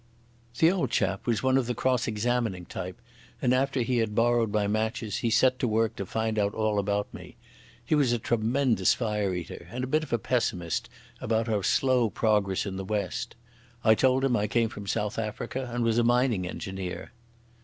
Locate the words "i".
13.83-13.93, 14.35-14.47